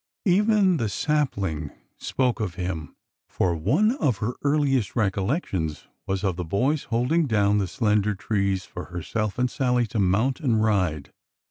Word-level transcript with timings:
Even 0.25 0.77
the 0.77 0.89
sapling 0.89 1.69
spoke 1.95 2.39
of 2.39 2.55
him,— 2.55 2.95
for 3.29 3.55
one 3.55 3.91
of 3.97 4.17
her 4.17 4.33
earliest 4.43 4.95
recollections 4.95 5.85
was 6.07 6.23
of 6.23 6.37
the 6.37 6.43
boys' 6.43 6.85
holding 6.85 7.27
down 7.27 7.59
the 7.59 7.67
slender 7.67 8.15
trees 8.15 8.65
for 8.65 8.85
herself 8.85 9.37
and 9.37 9.51
Sallie 9.51 9.85
to 9.85 9.99
mount 9.99 10.39
and 10.39 10.63
ride. 10.63 11.11